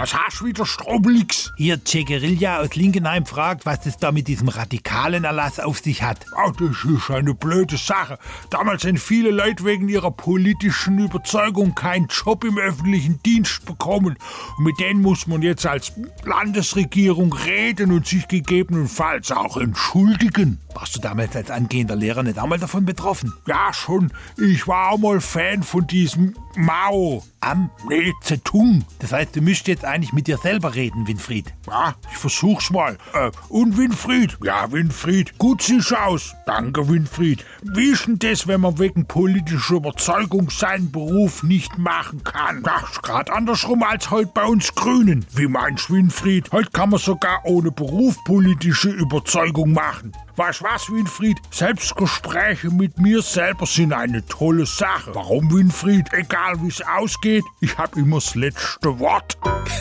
[0.00, 1.52] Was hast du wieder, Strobelix?
[1.58, 6.02] Hier Che Guerilla aus Linkenheim fragt, was es da mit diesem radikalen Erlass auf sich
[6.02, 6.24] hat.
[6.42, 8.18] Oh, das ist eine blöde Sache.
[8.48, 14.16] Damals sind viele Leute wegen ihrer politischen Überzeugung keinen Job im öffentlichen Dienst bekommen.
[14.56, 15.92] Und mit denen muss man jetzt als
[16.24, 20.60] Landesregierung reden und sich gegebenenfalls auch entschuldigen.
[20.72, 23.34] Warst du damals als angehender Lehrer nicht einmal davon betroffen?
[23.46, 24.10] Ja, schon.
[24.38, 27.22] Ich war auch mal Fan von diesem Mao.
[27.42, 28.84] Am Nee, Zetung.
[28.98, 31.54] Das heißt, du müsst jetzt eigentlich mit dir selber reden, Winfried.
[31.66, 32.98] Ja, ich versuch's mal.
[33.14, 34.36] Äh, und Winfried?
[34.44, 35.38] Ja, Winfried.
[35.38, 36.34] Gut siehst aus.
[36.44, 37.44] Danke, Winfried.
[37.62, 42.62] Wie ist denn das, wenn man wegen politischer Überzeugung seinen Beruf nicht machen kann?
[42.62, 45.24] Das ist grad andersrum als heute bei uns Grünen.
[45.34, 46.52] Wie meinst Winfried?
[46.52, 50.12] Heute kann man sogar ohne Beruf politische Überzeugung machen.
[50.40, 51.36] Weißt was, Winfried?
[51.50, 55.14] Selbstgespräche mit mir selber sind eine tolle Sache.
[55.14, 56.06] Warum, Winfried?
[56.14, 59.36] Egal wie es ausgeht, ich hab immer das letzte Wort.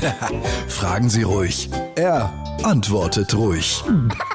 [0.68, 1.68] Fragen Sie ruhig.
[1.96, 3.82] Er antwortet ruhig.